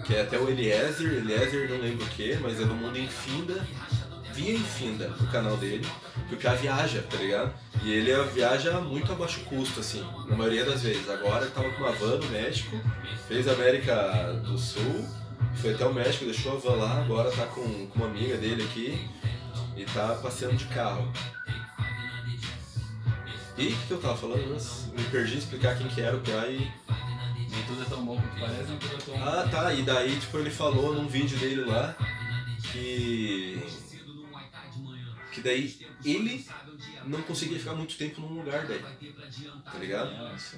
[0.05, 3.65] que é até o Eliezer, Eliezer não lembro o que, mas é do mundo Infinda,
[4.33, 5.85] via Infinda, o canal dele,
[6.27, 7.53] que o piá viaja, tá ligado?
[7.83, 11.09] E ele viaja muito a baixo custo, assim, na maioria das vezes.
[11.09, 12.79] Agora ele tava com uma van no México,
[13.27, 15.05] fez a América do Sul,
[15.55, 18.63] foi até o México, deixou a van lá, agora tá com, com uma amiga dele
[18.63, 19.07] aqui
[19.79, 21.11] e tá passeando de carro.
[23.59, 24.85] E o que, que eu tava falando antes?
[24.97, 26.59] Me perdi em explicar quem que era o PA e.
[27.49, 30.17] Nem tudo é tão bom quanto parece, nem tudo é tão Ah tá, e daí
[30.17, 31.93] tipo ele falou num vídeo dele lá
[32.71, 33.61] que.
[35.33, 36.45] Que daí ele
[37.05, 38.81] não conseguia ficar muito tempo num lugar daí.
[39.65, 40.09] Tá ligado?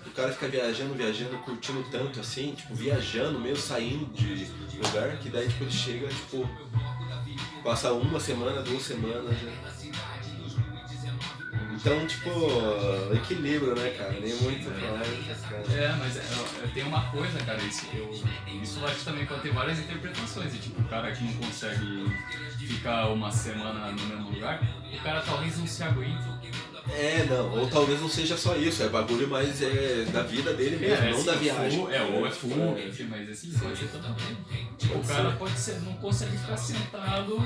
[0.06, 5.30] O cara fica viajando, viajando, curtindo tanto assim, tipo, viajando mesmo, saindo de lugar, que
[5.30, 6.48] daí tipo ele chega, tipo,
[7.64, 9.54] passa uma semana, duas semanas, né?
[11.82, 12.30] Então, tipo,
[13.16, 14.12] equilíbrio, né, cara?
[14.12, 15.64] Nem muito mais, cara.
[15.74, 18.12] É, mas é, eu, eu tenho uma coisa, cara, isso, eu,
[18.62, 20.54] isso eu acho também pode ter várias interpretações.
[20.54, 22.06] E, tipo, o cara que não consegue
[22.60, 24.62] ficar uma semana no mesmo lugar,
[24.94, 26.24] o cara talvez não se aguente.
[26.92, 30.78] É, não, ou talvez não seja só isso, é bagulho mais é, da vida dele
[30.78, 31.80] mesmo, não assim, da viagem.
[31.80, 34.38] full- é, ou é full, enfim, mas assim, pode ser também.
[34.78, 37.38] Tipo, o cara pode ser, não consegue ficar sentado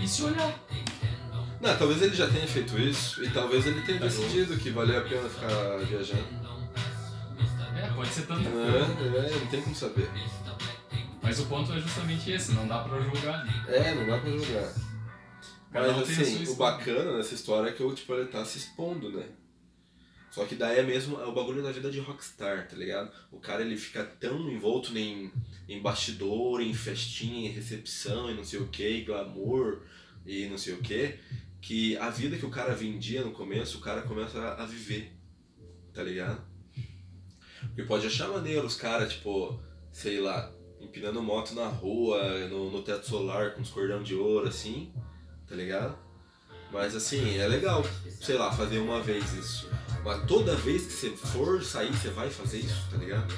[0.00, 0.54] e se olhar.
[1.60, 4.98] Não, talvez ele já tenha feito isso e talvez ele tenha Tá decidido que valia
[4.98, 6.24] a pena ficar viajando.
[7.76, 8.78] É, pode ser tanta coisa.
[8.78, 10.08] É, é, não tem como saber.
[11.22, 13.46] Mas o ponto é justamente esse, não dá pra julgar.
[13.68, 14.72] É, não dá pra julgar.
[15.70, 18.44] Cada um Mas a assim, o bacana nessa história é que o tipo, ele tá
[18.44, 19.26] se expondo, né?
[20.30, 23.10] Só que daí é mesmo é o bagulho da vida de rockstar, tá ligado?
[23.30, 25.30] O cara ele fica tão envolto em,
[25.68, 29.82] em bastidor, em festinha, em recepção e não sei o que, glamour
[30.24, 31.18] e não sei o que,
[31.60, 35.12] que a vida que o cara vendia no começo, o cara começa a, viver,
[35.92, 36.42] tá ligado?
[37.60, 39.60] Porque pode achar maneiro os caras, tipo,
[39.92, 44.48] sei lá, empinando moto na rua, no, no teto solar com os cordão de ouro,
[44.48, 44.92] assim,
[45.46, 45.98] tá ligado?
[46.72, 47.84] Mas assim, é legal,
[48.20, 49.68] sei lá, fazer uma vez isso.
[50.04, 53.32] Mas toda vez que você for sair, você vai fazer isso, tá ligado?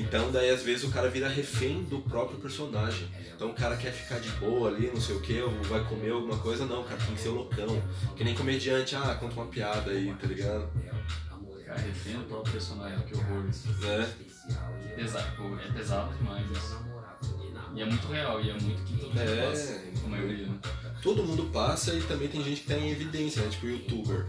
[0.00, 3.08] Então daí às vezes o cara vira refém do próprio personagem.
[3.34, 6.10] Então o cara quer ficar de boa ali, não sei o que, ou vai comer
[6.10, 7.82] alguma coisa, não, cara, tem que ser loucão.
[8.16, 10.68] Que nem comediante, ah, conta uma piada aí, tá ligado?
[11.64, 13.68] Cara, refém do próprio personagem, que horror isso.
[13.80, 14.08] Né?
[14.94, 16.78] Pesado, é pesado demais isso.
[17.74, 19.48] E é muito real, e é muito que todo mundo É.
[19.50, 20.58] passa, a maioria, né?
[21.02, 23.48] Todo mundo passa e também tem gente que tá em evidência, né?
[23.50, 24.26] Tipo youtuber.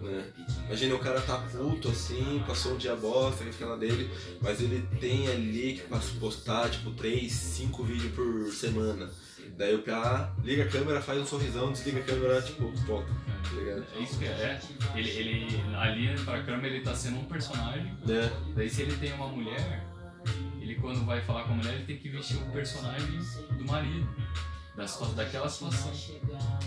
[0.00, 0.24] Né?
[0.66, 4.10] Imagina o cara tá puto assim, passou um dia bosta, fica na dele,
[4.40, 9.10] mas ele tem ali que postar tipo 3, 5 vídeos por semana.
[9.56, 13.34] Daí o PA liga a câmera, faz um sorrisão, desliga a câmera, tipo, volta, tá?
[13.96, 14.28] É isso que é.
[14.28, 14.60] é.
[14.98, 18.32] Ele, ele, ali pra câmera ele tá sendo um personagem, Né?
[18.56, 19.84] daí se ele tem uma mulher,
[20.60, 23.18] ele quando vai falar com a mulher, ele tem que vestir o personagem
[23.56, 24.08] do marido.
[24.76, 25.92] Da situa- daquela situação.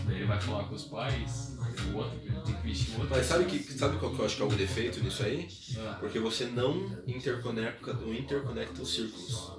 [0.05, 1.57] Daí ele vai falar com os pais,
[1.93, 3.09] o outro, ele tem que vestir o outro.
[3.15, 5.47] Mas sabe, que, sabe qual que eu acho que é o defeito nisso aí?
[5.77, 9.51] Ah, Porque você não interconecta, não interconecta os círculos.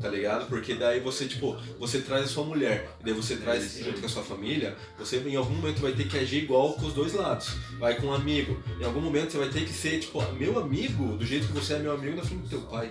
[0.00, 0.46] Tá ligado?
[0.48, 4.06] Porque daí você, tipo, você traz a sua mulher, e daí você traz junto com
[4.06, 7.14] a sua família, você em algum momento vai ter que agir igual com os dois
[7.14, 7.48] lados.
[7.78, 8.62] Vai com um amigo.
[8.80, 11.74] Em algum momento você vai ter que ser, tipo, meu amigo, do jeito que você
[11.74, 12.90] é meu amigo na frente do teu pai.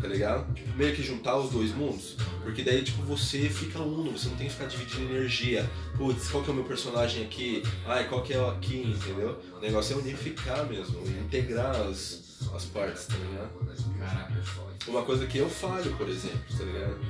[0.00, 0.52] Tá ligado?
[0.54, 2.16] Tipo, meio que juntar os dois mundos.
[2.42, 5.68] Porque daí, tipo, você fica uno, você não tem que ficar dividindo energia.
[5.96, 7.62] Putz, qual que é o meu personagem aqui?
[7.86, 9.40] Ai, qual que é o aqui, entendeu?
[9.56, 13.64] O negócio é unificar mesmo, integrar as, as partes, tá ligado?
[13.98, 14.34] Caraca.
[14.86, 17.00] Uma coisa que eu falho, por exemplo, tá ligado?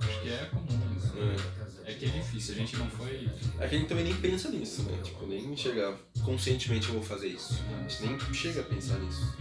[0.00, 0.78] Acho que é comum.
[0.78, 1.36] né?
[1.84, 3.28] É que é difícil, a gente não foi.
[3.58, 4.98] É que a gente também nem pensa nisso, né?
[5.02, 7.60] Tipo, nem chega conscientemente eu vou fazer isso.
[7.78, 9.34] A gente nem chega a pensar nisso.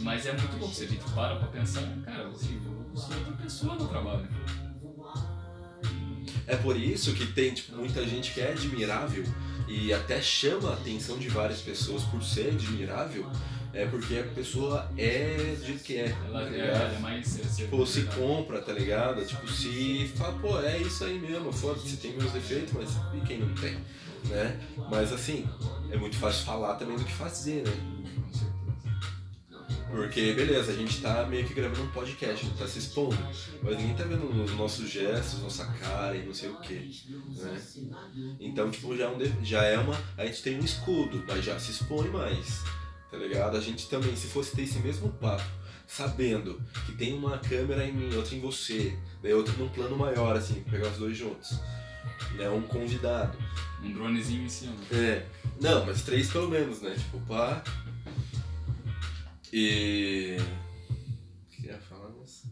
[0.00, 3.88] Mas é muito bom gente para pra pensar, cara, assim, eu sou outra pessoa no
[3.88, 4.28] trabalho.
[6.46, 9.24] É por isso que tem tipo, muita gente que é admirável
[9.66, 13.28] e até chama a atenção de várias pessoas por ser admirável,
[13.82, 16.08] é porque a pessoa é do jeito que é.
[16.26, 17.38] Ela tá é, ela é mais.
[17.56, 19.24] Tipo, se compra, tá ligado?
[19.24, 23.38] Tipo, se fala, pô, é isso aí mesmo, foda-se, tem meus defeitos, mas e quem
[23.40, 23.76] não tem,
[24.28, 24.60] né?
[24.90, 25.46] Mas assim,
[25.90, 27.72] é muito fácil falar também do que fazer, né?
[28.16, 28.56] Com certeza.
[29.90, 33.16] Porque, beleza, a gente tá meio que gravando um podcast, a gente tá se expondo,
[33.62, 36.74] mas ninguém tá vendo os nossos gestos, nossa cara e não sei o que,
[37.36, 37.62] né?
[38.40, 39.96] Então, tipo, já é, um de- já é uma.
[40.16, 42.62] A gente tem um escudo, mas já se expõe mais,
[43.10, 43.56] tá ligado?
[43.56, 45.44] A gente também, se fosse ter esse mesmo papo,
[45.86, 50.36] sabendo que tem uma câmera em mim, outra em você, daí outra num plano maior,
[50.36, 51.58] assim, pegar os dois juntos,
[52.34, 52.48] né?
[52.48, 53.38] Um convidado.
[53.82, 54.74] Um dronezinho em cima.
[54.90, 55.26] É.
[55.60, 56.94] Não, mas três pelo menos, né?
[56.94, 57.62] Tipo, pá.
[59.52, 60.36] E.
[60.40, 62.50] O que eu ia falar nisso?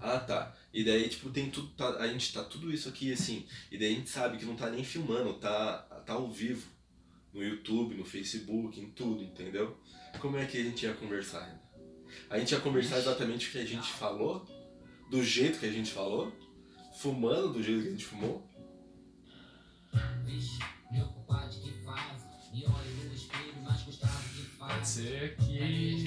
[0.00, 0.54] Ah, tá.
[0.72, 1.68] E daí, tipo, tem tudo.
[1.68, 3.46] Tá, a gente tá tudo isso aqui assim.
[3.70, 6.66] E daí a gente sabe que não tá nem filmando, tá, tá ao vivo.
[7.34, 9.76] No YouTube, no Facebook, em tudo, entendeu?
[10.20, 11.60] Como é que a gente ia conversar?
[12.30, 14.46] A gente ia conversar exatamente o que a gente falou,
[15.10, 16.32] do jeito que a gente falou,
[16.96, 18.48] fumando do jeito que a gente fumou.
[24.58, 26.04] Pode ser que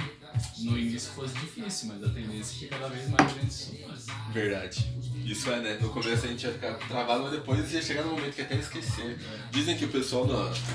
[0.64, 4.06] no início fosse difícil, mas a tendência é que cada vez mais a gente faz.
[4.34, 4.94] Verdade.
[5.28, 5.78] Isso é, né?
[5.82, 8.56] No começo a gente ia ficar travado, mas depois ia chegar no momento que até
[8.56, 9.20] esquecer.
[9.52, 10.26] Dizem que o pessoal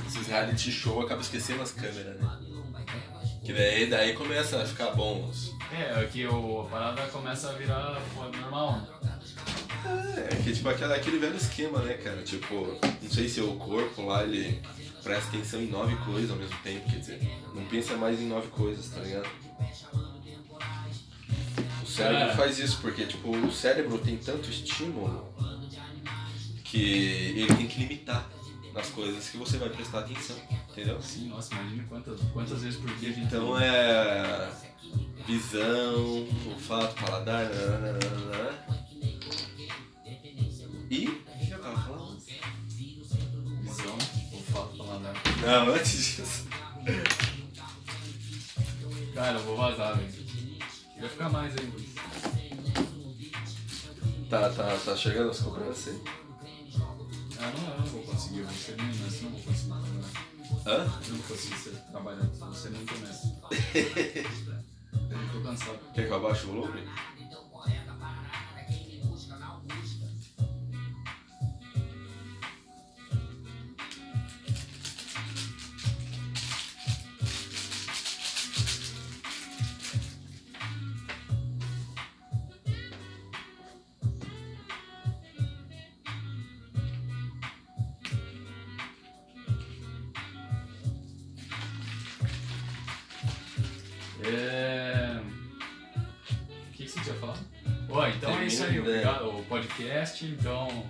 [0.05, 2.39] nesses reality show acaba esquecendo as câmeras, né?
[3.43, 5.33] Que daí, daí começa a ficar bom.
[5.73, 7.99] É, é que o, a parada começa a virar
[8.41, 8.87] normal.
[9.03, 9.19] né?
[10.31, 12.23] É, que tipo aquela, aquele velho esquema, né, cara?
[12.23, 14.61] Tipo, não sei se o corpo lá ele
[15.03, 17.21] presta atenção em nove coisas ao mesmo tempo, quer dizer,
[17.55, 19.29] não pensa mais em nove coisas, tá ligado?
[21.93, 22.35] O cérebro É.
[22.35, 25.31] faz isso porque, tipo, o cérebro tem tanto estímulo
[26.65, 26.81] que
[27.37, 28.27] ele tem que limitar
[28.73, 30.37] nas coisas que você vai prestar atenção,
[30.71, 30.99] entendeu?
[31.03, 33.27] Sim, nossa, imagina quantas, quantas vezes por dia a gente.
[33.27, 34.51] Então é
[35.27, 38.59] visão, olfato, paladar, nananana.
[40.91, 42.19] e o que eu tava falando?
[43.61, 43.99] Visão,
[44.33, 45.15] olfato, paladar.
[45.45, 46.47] Não, antes disso.
[49.15, 50.22] Cara, eu vou vazar, velho.
[51.23, 51.77] Ficar mais ainda.
[54.29, 56.03] Tá, tá, tá chegando as cobranças aí?
[57.39, 60.11] Ah, não, eu não vou conseguir, eu vou ser menino, assim, não vou conseguir trabalhar.
[60.67, 61.01] Hã?
[61.05, 63.29] Eu não vou conseguir ser, trabalhar, vou ser muito honesto.
[64.93, 65.79] Eu tô cansado.
[65.95, 66.89] Quer que eu abaixe o volume?
[99.93, 100.87] Podcast, então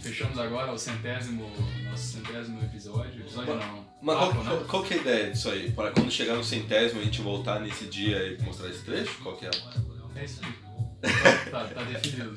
[0.00, 1.50] fechamos agora o centésimo,
[1.90, 3.20] nosso centésimo episódio.
[3.20, 3.84] Episódio não.
[4.00, 4.50] Mas papo, qual, né?
[4.50, 5.72] qual, qual que é a ideia disso aí?
[5.72, 9.18] Para quando chegar no centésimo a gente voltar nesse dia e mostrar esse trecho?
[9.22, 9.50] Qual que é?
[10.16, 10.52] É isso aí.
[11.50, 12.34] Tá, tá definido.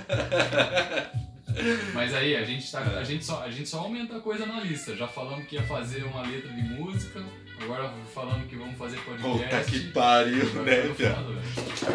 [1.94, 4.62] Mas aí, a gente, tá, a, gente só, a gente só aumenta a coisa na
[4.62, 4.96] lista.
[4.96, 7.22] Já falamos que ia fazer uma letra de música,
[7.60, 9.72] agora falando que vamos fazer Puta podcast.
[9.72, 10.96] que pariu, né.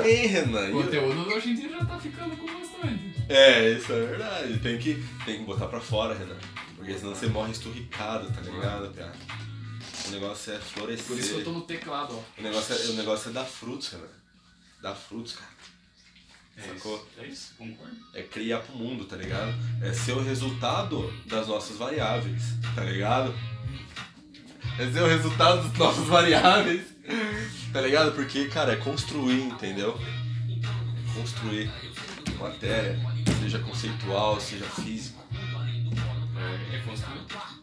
[0.05, 0.69] Ei, Renan.
[0.71, 3.06] O conteúdo hoje em dia já tá ficando com bastante.
[3.29, 4.59] É, isso é verdade.
[4.59, 6.37] Tem que, tem que botar pra fora, Renan.
[6.77, 9.13] Porque senão você morre esturricado, tá ligado, Pia?
[10.07, 11.07] O negócio é florescer.
[11.07, 12.41] Por isso que eu tô no teclado, ó.
[12.41, 14.07] O negócio é, o negócio é dar frutos, Renan.
[14.83, 15.57] Dar frutos, cara.
[16.57, 16.97] É Sacou?
[16.97, 17.97] isso, é isso, concordo.
[18.15, 19.53] É criar pro mundo, tá ligado?
[19.83, 22.43] É ser o resultado das nossas variáveis,
[22.75, 23.35] tá ligado?
[24.79, 26.83] É ser o resultado das nossas variáveis,
[27.73, 28.13] tá ligado?
[28.13, 29.99] Porque, cara, é construir, entendeu?
[31.17, 31.71] construir
[32.39, 32.99] matéria,
[33.41, 35.23] seja conceitual, seja físico.
[36.37, 37.56] É, é construir.